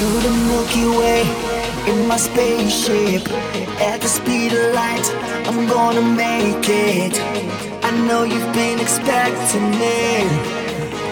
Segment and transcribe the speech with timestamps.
[0.00, 1.20] Through the Milky Way
[1.86, 3.28] in my spaceship
[3.82, 5.06] at the speed of light.
[5.46, 7.20] I'm gonna make it.
[7.84, 10.24] I know you've been expecting me.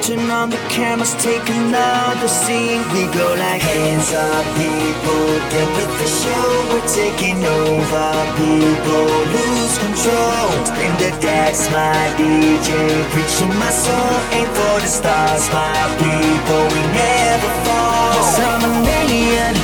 [0.01, 2.83] Turn on the cameras, take another scene.
[2.95, 5.27] We go like hands up, people.
[5.51, 6.47] Get with the show.
[6.71, 9.11] We're taking over, people.
[9.35, 10.47] Lose control.
[10.71, 12.71] Spin the decks, my DJ.
[13.13, 14.15] Preaching my soul.
[14.39, 16.63] Aim for the stars, my people.
[16.75, 18.15] We never fall.
[18.15, 19.55] Cause I'm an alien.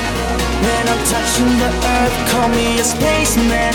[0.67, 3.73] When I'm touching the earth, call me a spaceman.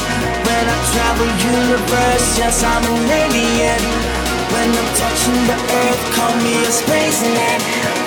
[0.47, 4.19] When I travel universe, yes, I'm an alien.
[4.52, 7.59] When I'm touching the earth, call me a spaceman.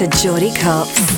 [0.00, 1.17] life.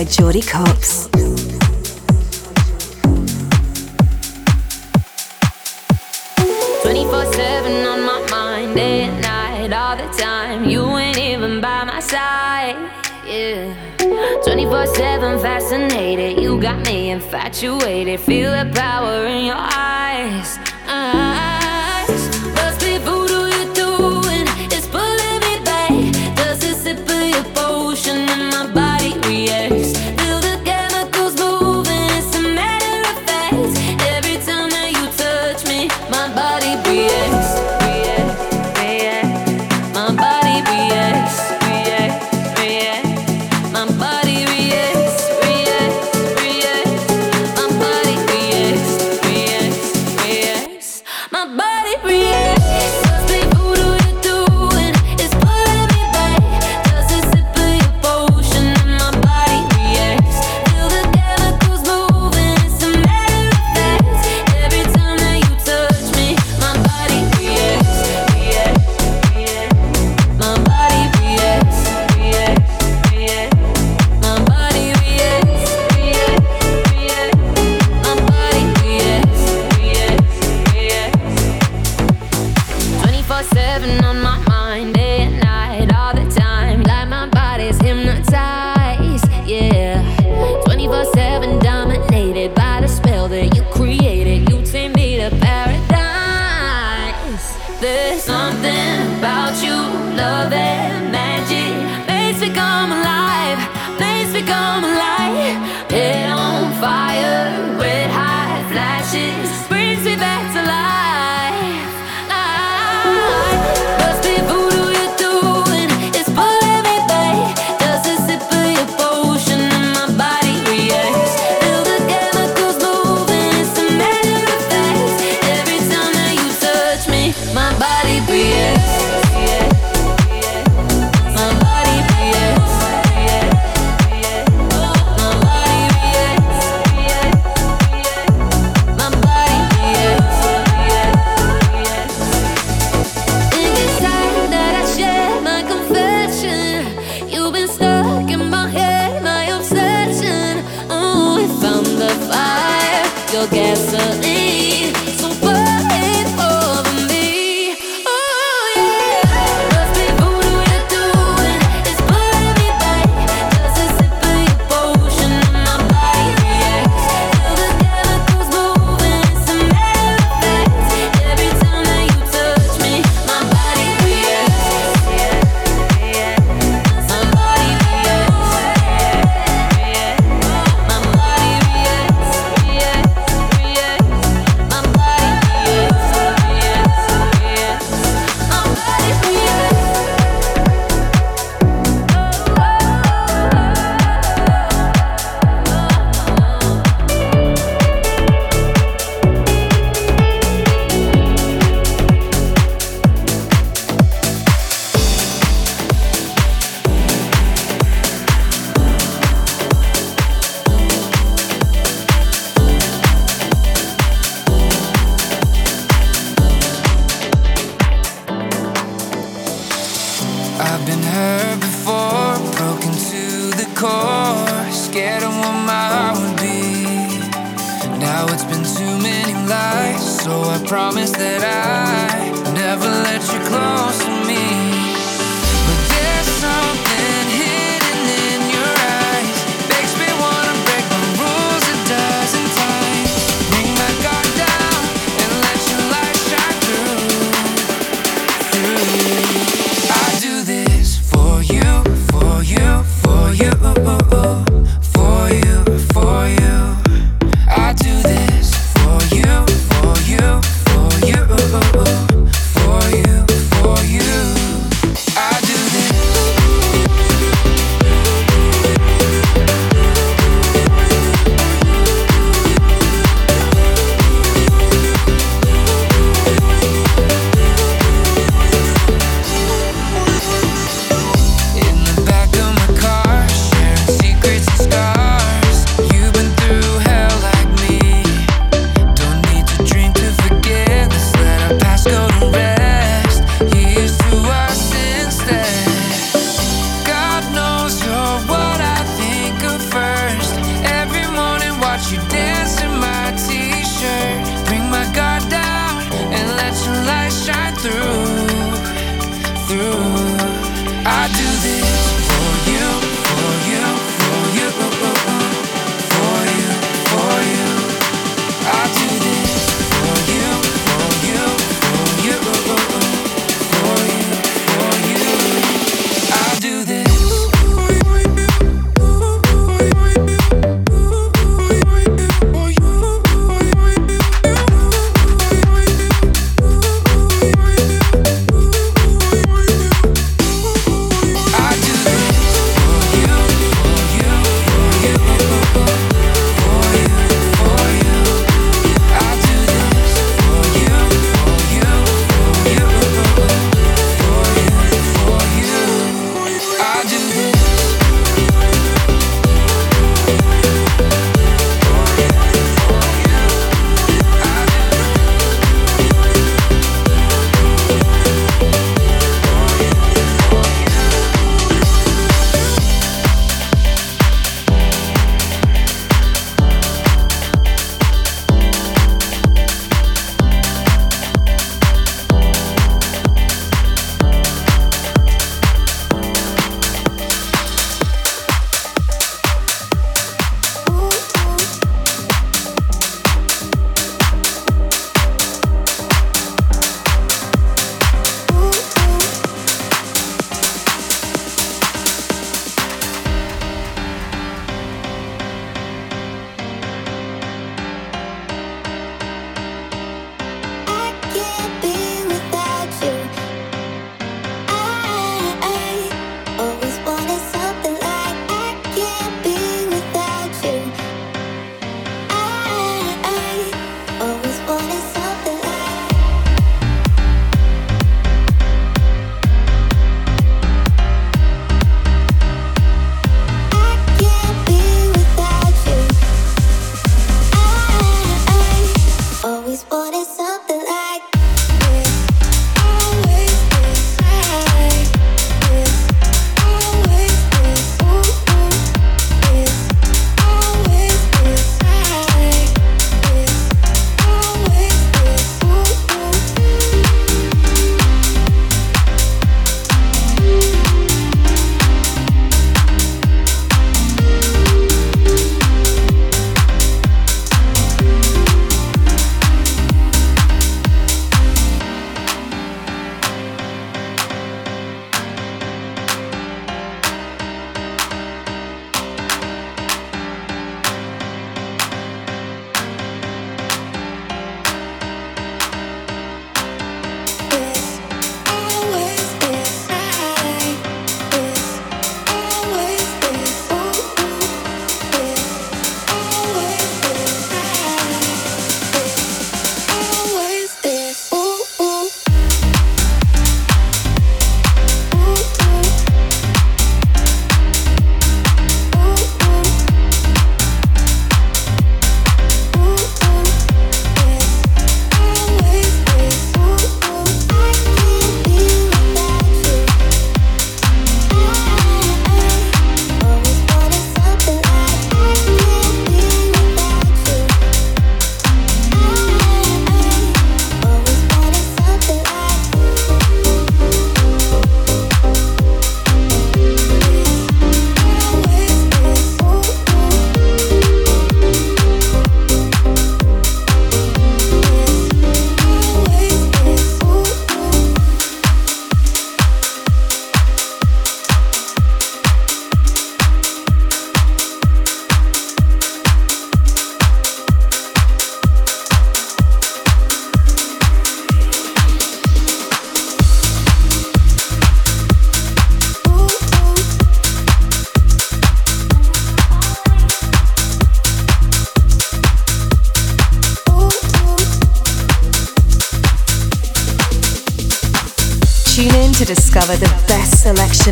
[0.00, 1.10] By Jordy Copz.
[6.80, 10.64] Twenty-four seven on my mind, day and night, all the time.
[10.64, 12.76] You ain't even by my side,
[13.26, 13.76] yeah.
[14.42, 16.42] Twenty-four seven, fascinated.
[16.42, 18.20] You got me infatuated.
[18.20, 20.58] Feel the power in your eyes.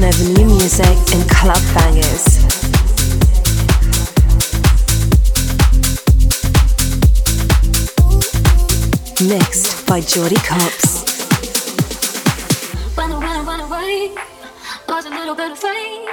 [0.04, 2.26] of new music and club bangers.
[9.26, 11.04] Mixed by Jordy Copz.
[12.96, 14.14] When I ran, ran away,
[14.88, 16.08] lost a little bit of faith.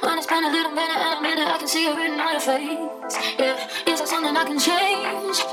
[0.00, 2.32] When I spend a little minute and a minute, I can see it written on
[2.32, 3.16] your face.
[3.38, 5.44] Yeah, is something I can change?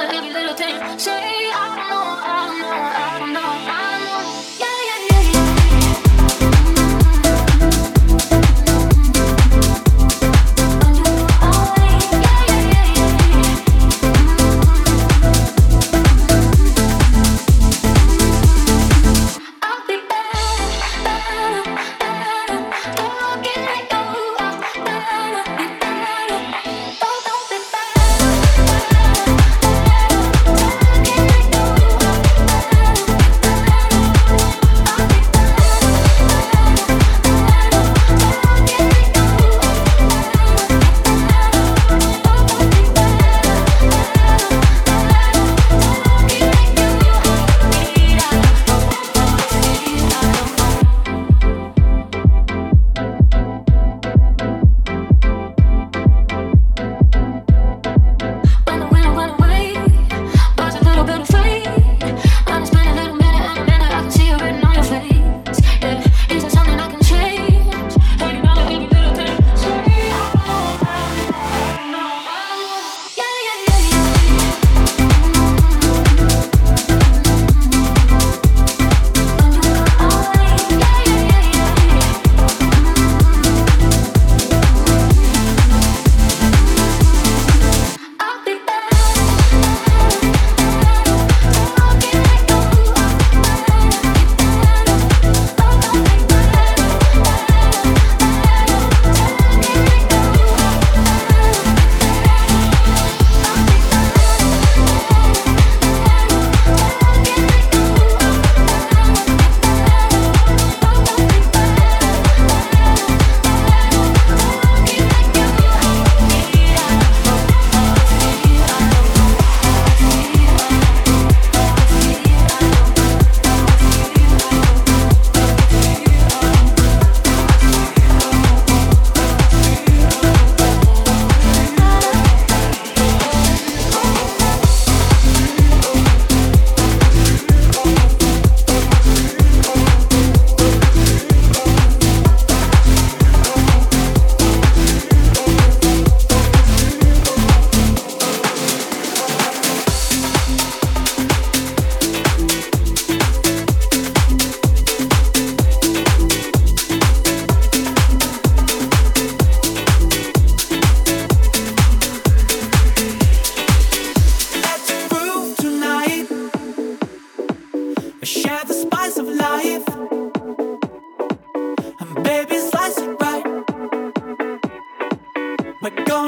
[0.00, 0.98] Every little thing.
[0.98, 3.40] Say, I don't know, I don't know, I don't know.
[3.40, 3.99] I don't know.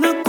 [0.00, 0.22] gonna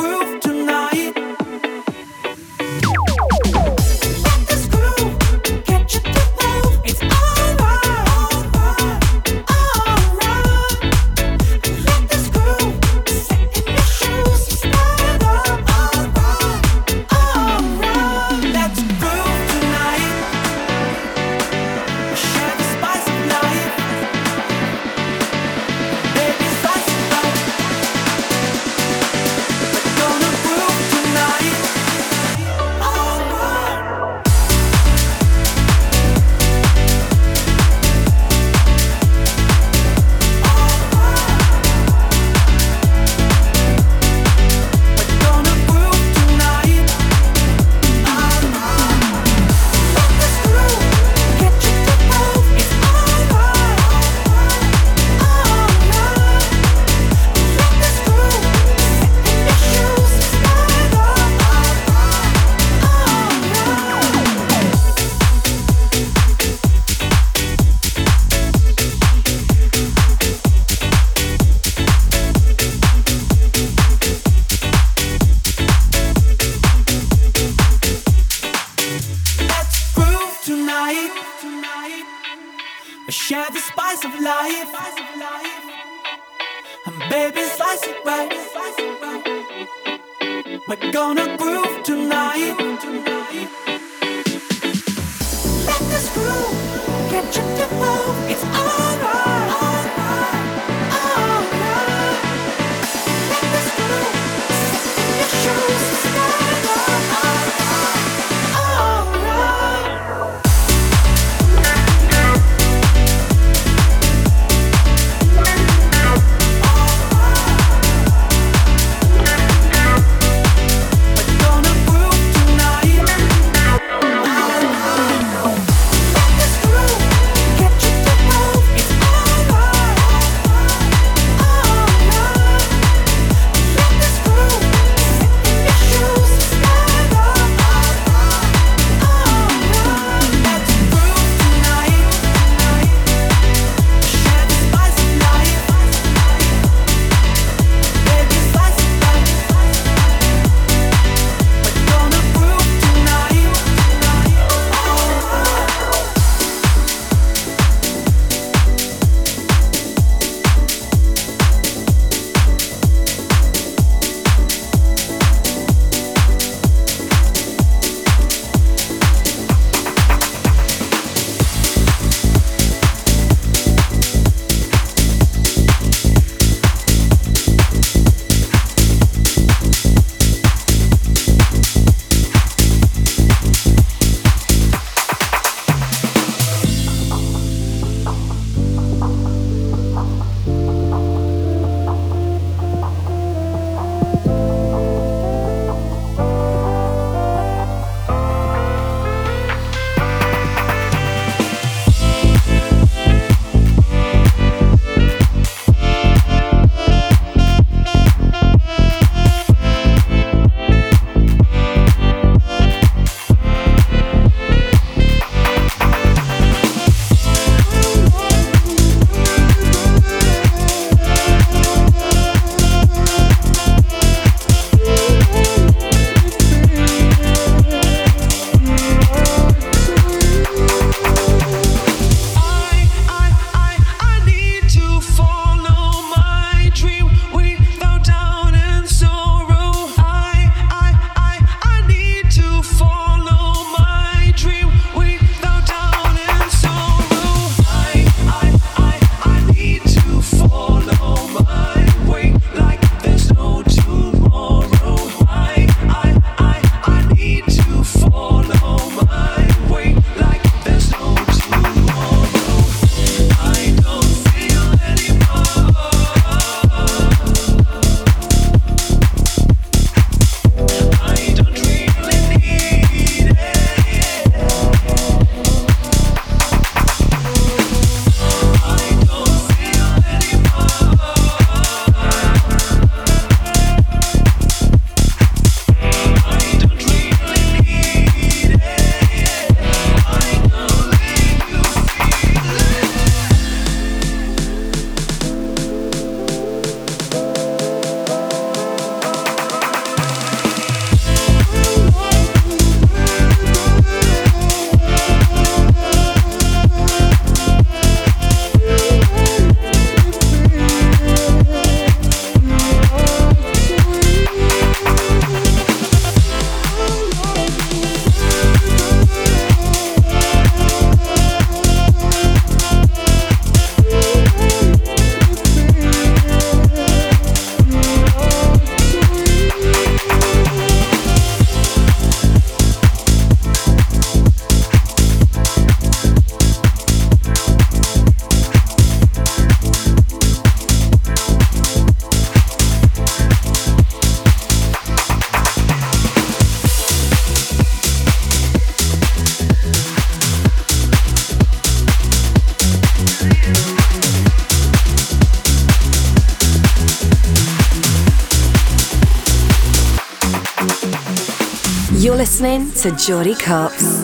[362.44, 364.03] listening to Jordy Copz.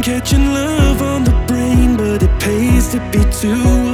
[0.00, 3.89] I'm catching love on the brain, but it pays to be too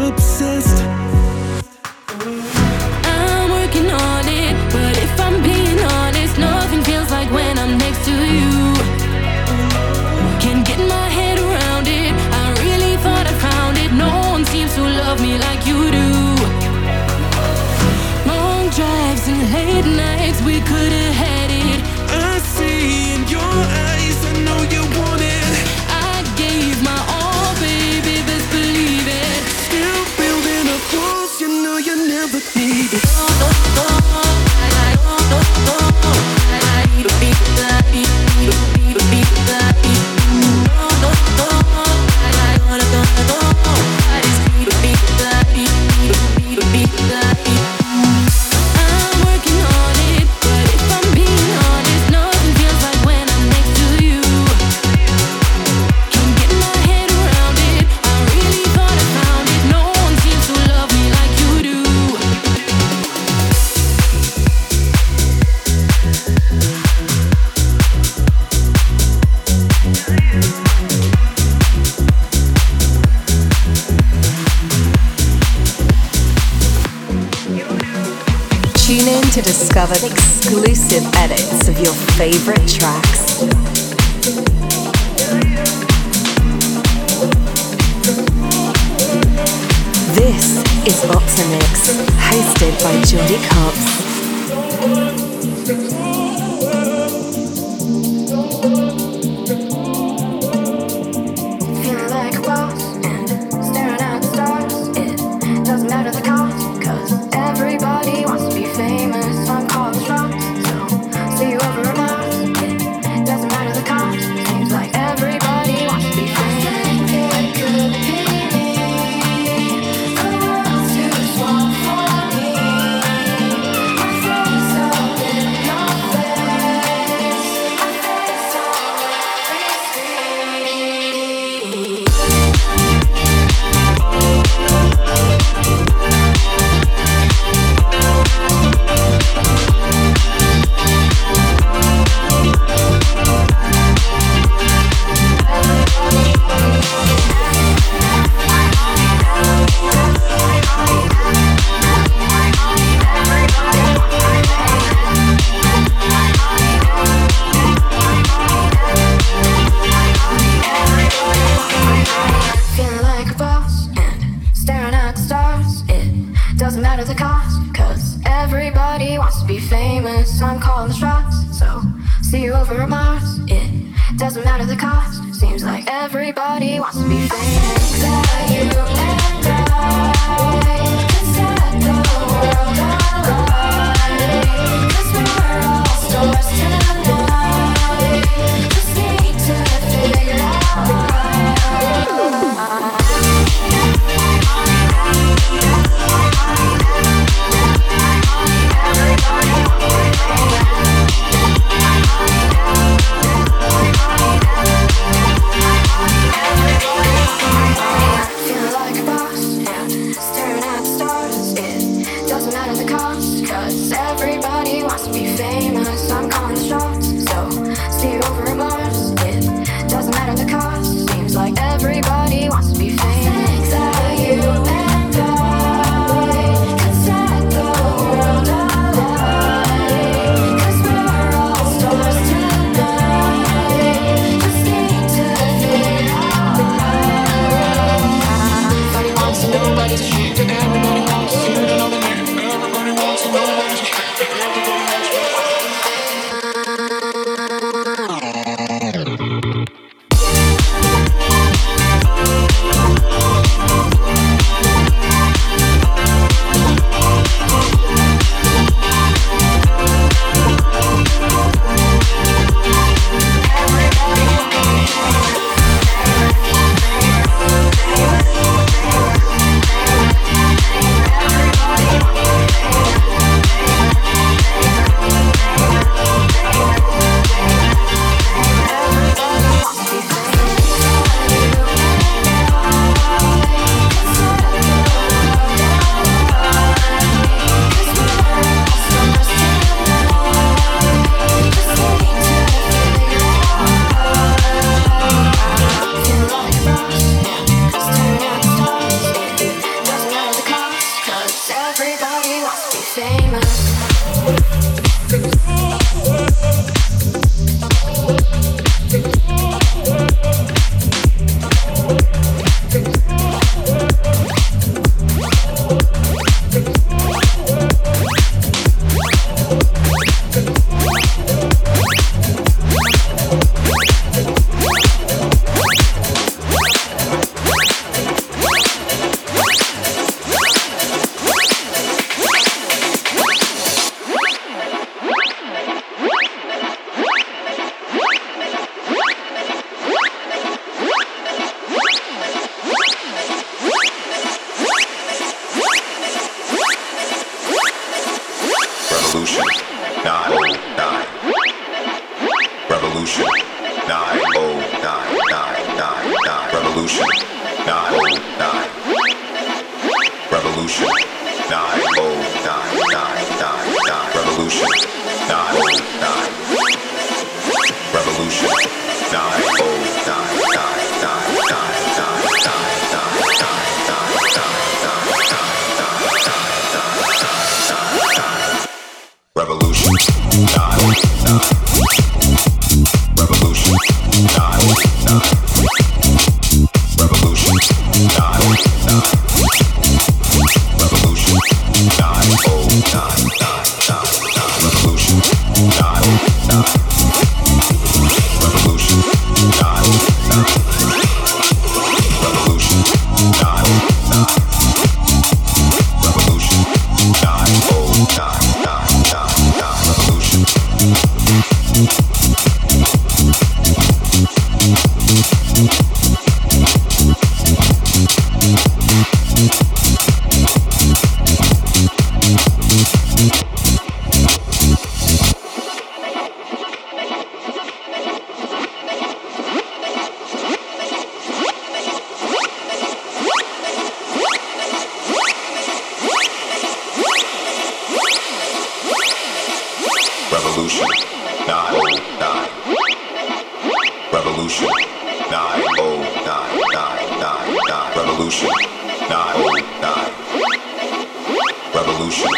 [451.77, 452.31] revolution.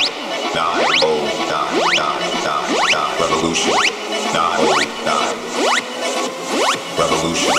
[0.53, 3.72] Nine oh nine nine nine nine revolution.
[4.34, 5.39] Nine oh nine
[6.99, 7.55] revolution.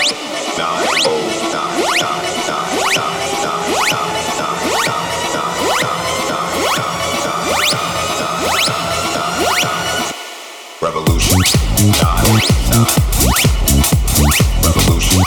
[10.82, 11.40] Revolution.
[11.80, 12.90] Nine nine
[14.64, 15.22] revolution.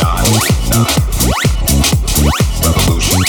[0.00, 0.38] Nine
[0.70, 0.86] nine
[2.62, 3.22] revolution.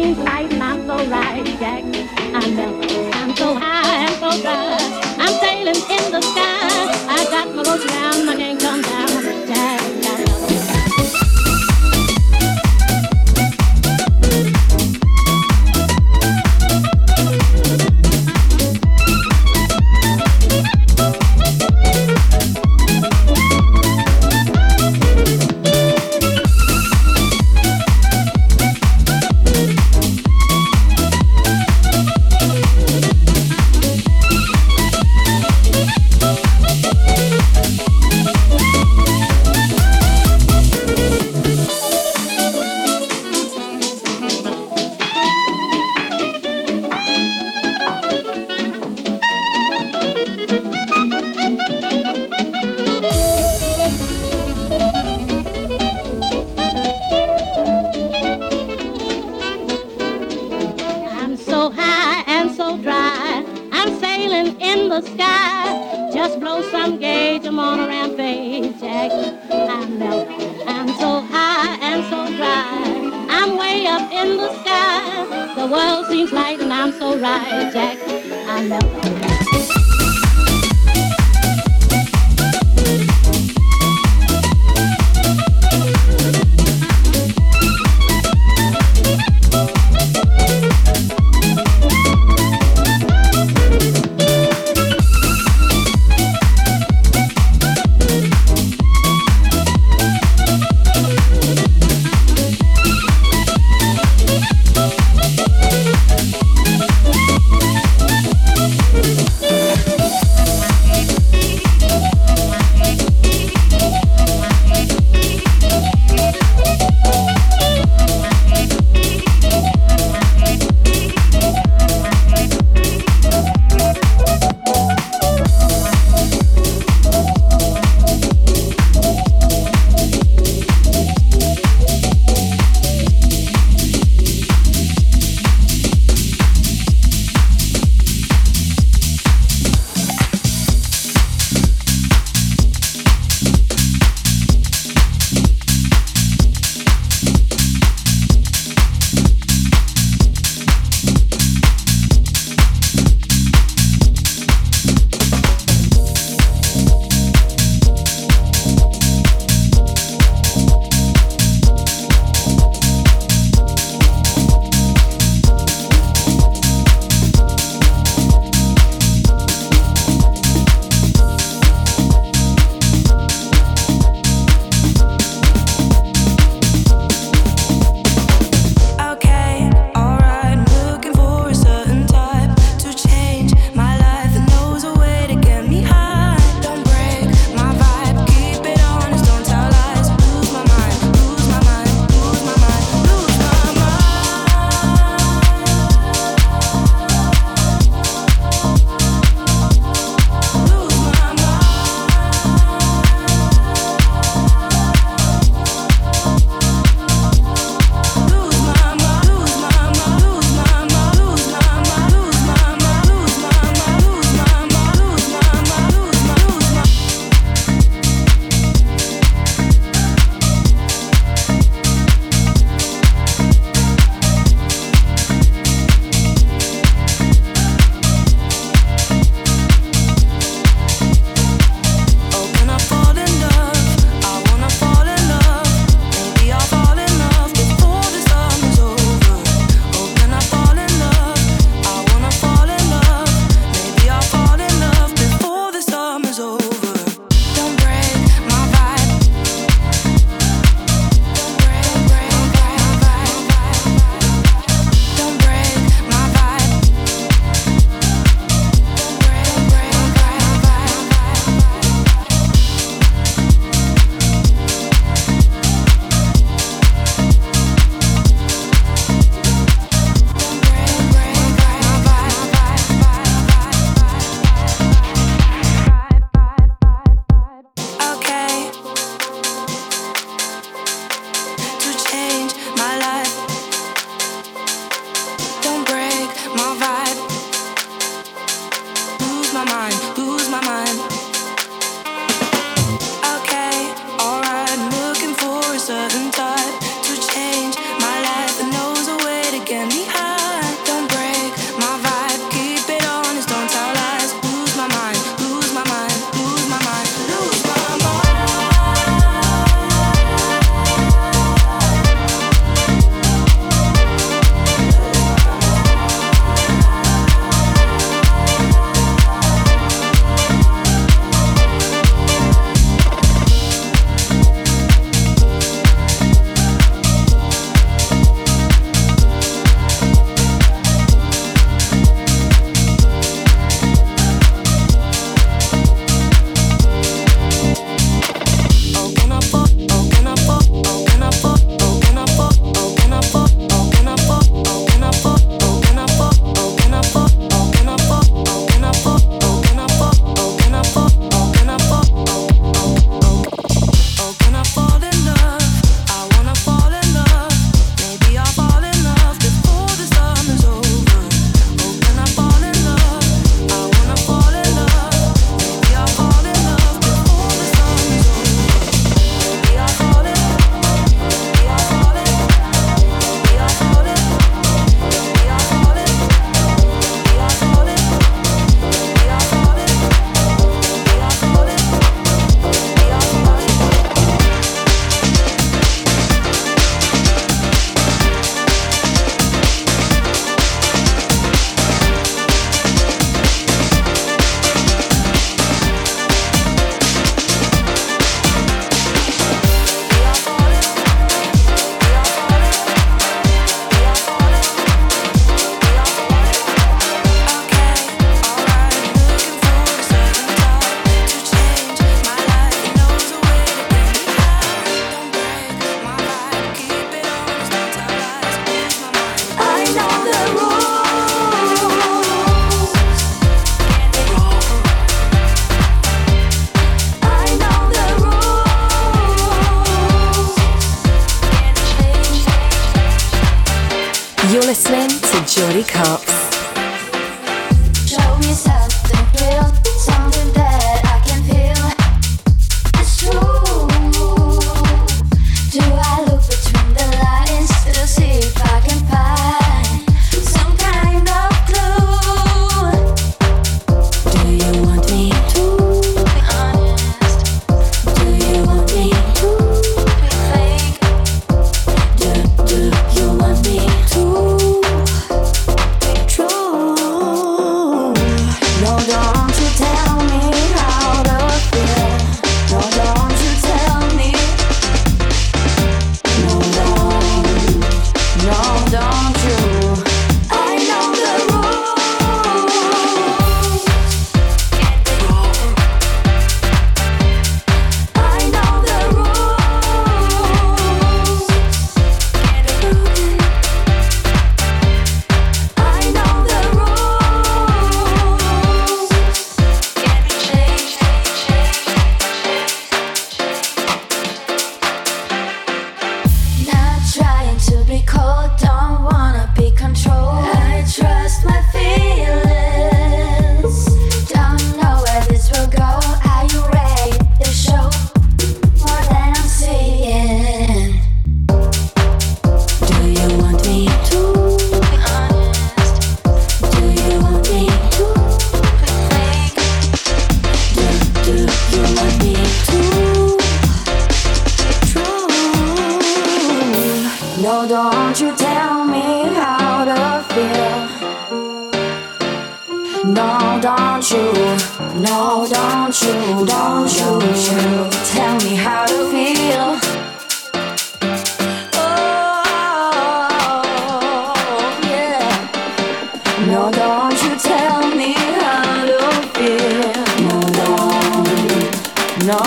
[0.00, 1.84] seems right I'm so right, Jack.
[2.34, 4.78] I'm melting, I'm so high, I'm so dry.
[5.18, 6.70] I'm sailing in the sky.
[7.16, 8.19] I got my boat.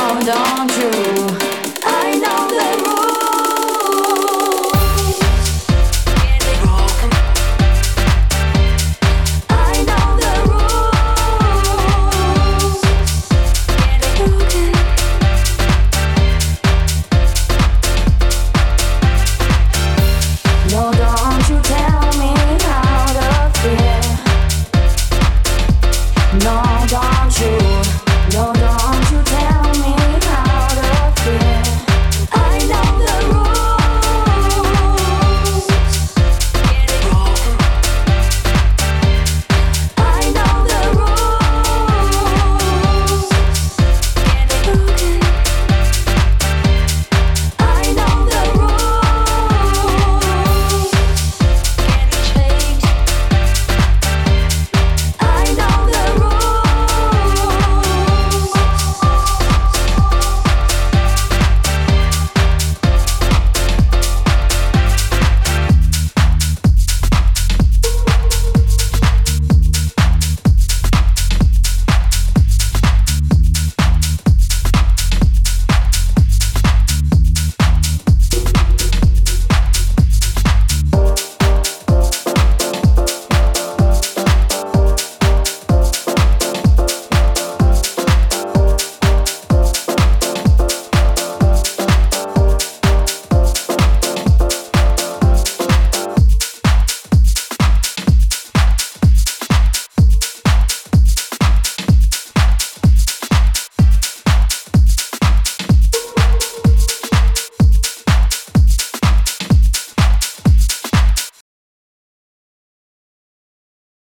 [0.10, 0.92] don't you?
[1.86, 3.03] I know the rules.